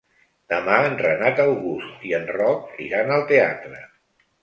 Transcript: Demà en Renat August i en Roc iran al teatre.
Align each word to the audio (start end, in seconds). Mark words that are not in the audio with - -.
Demà 0.53 0.77
en 0.85 0.95
Renat 1.01 1.43
August 1.45 2.09
i 2.09 2.17
en 2.23 2.27
Roc 2.41 2.83
iran 2.89 3.17
al 3.19 3.31
teatre. 3.35 3.87